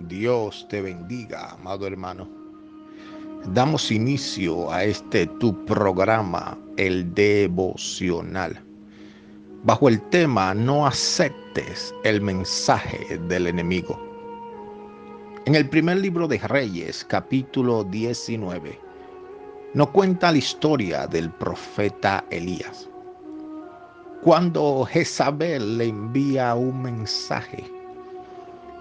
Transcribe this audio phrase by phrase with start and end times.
[0.00, 2.28] Dios te bendiga, amado hermano.
[3.52, 8.60] Damos inicio a este tu programa, el devocional,
[9.62, 14.00] bajo el tema No aceptes el mensaje del enemigo.
[15.46, 18.80] En el primer libro de Reyes, capítulo 19,
[19.74, 22.88] nos cuenta la historia del profeta Elías.
[24.22, 27.62] Cuando Jezabel le envía un mensaje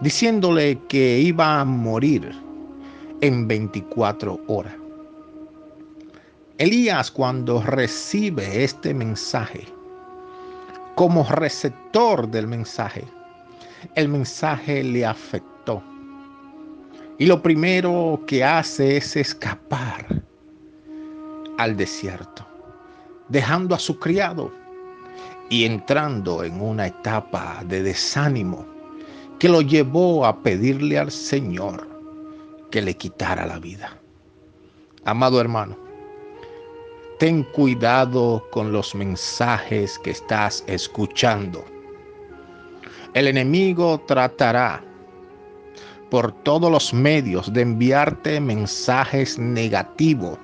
[0.00, 2.32] diciéndole que iba a morir
[3.20, 4.74] en 24 horas.
[6.58, 9.66] Elías cuando recibe este mensaje,
[10.94, 13.04] como receptor del mensaje,
[13.94, 15.82] el mensaje le afectó.
[17.18, 20.22] Y lo primero que hace es escapar
[21.58, 22.46] al desierto,
[23.28, 24.50] dejando a su criado
[25.50, 28.79] y entrando en una etapa de desánimo
[29.40, 31.88] que lo llevó a pedirle al Señor
[32.70, 33.96] que le quitara la vida.
[35.06, 35.78] Amado hermano,
[37.18, 41.64] ten cuidado con los mensajes que estás escuchando.
[43.14, 44.84] El enemigo tratará
[46.10, 50.38] por todos los medios de enviarte mensajes negativos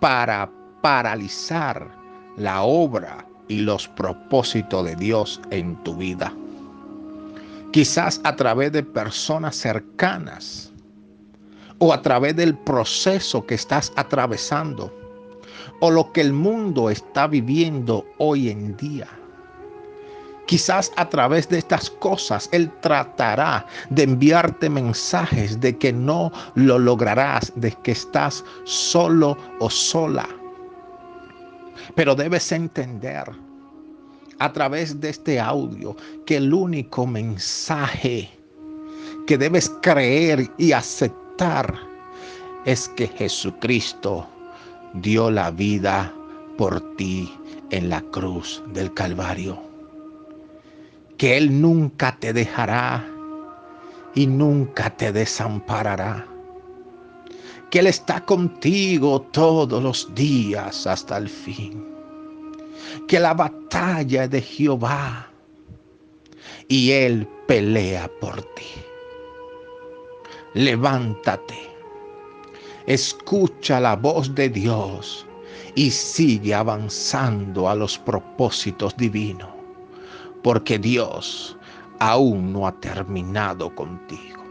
[0.00, 0.50] para
[0.80, 1.96] paralizar
[2.36, 6.34] la obra y los propósitos de Dios en tu vida
[7.72, 10.70] quizás a través de personas cercanas
[11.78, 14.94] o a través del proceso que estás atravesando
[15.80, 19.08] o lo que el mundo está viviendo hoy en día.
[20.46, 26.78] Quizás a través de estas cosas Él tratará de enviarte mensajes de que no lo
[26.78, 30.28] lograrás, de que estás solo o sola.
[31.94, 33.24] Pero debes entender
[34.42, 38.28] a través de este audio que el único mensaje
[39.24, 41.72] que debes creer y aceptar
[42.64, 44.26] es que Jesucristo
[44.94, 46.12] dio la vida
[46.58, 47.32] por ti
[47.70, 49.62] en la cruz del Calvario.
[51.18, 53.08] Que Él nunca te dejará
[54.16, 56.26] y nunca te desamparará.
[57.70, 61.91] Que Él está contigo todos los días hasta el fin
[63.08, 65.28] que la batalla de Jehová
[66.68, 68.66] y Él pelea por ti.
[70.54, 71.58] Levántate,
[72.86, 75.26] escucha la voz de Dios
[75.74, 79.48] y sigue avanzando a los propósitos divinos,
[80.42, 81.56] porque Dios
[81.98, 84.42] aún no ha terminado contigo.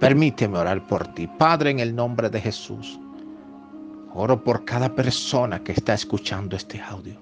[0.00, 2.98] Permíteme orar por ti, Padre, en el nombre de Jesús.
[4.18, 7.20] Oro por cada persona que está escuchando este audio.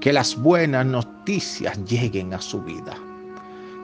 [0.00, 2.96] Que las buenas noticias lleguen a su vida,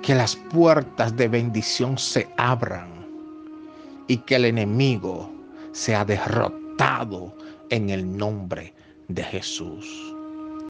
[0.02, 2.88] que las puertas de bendición se abran.
[4.06, 5.32] Y que el enemigo
[5.72, 7.36] sea derrotado
[7.70, 8.72] en el nombre
[9.08, 10.15] de Jesús.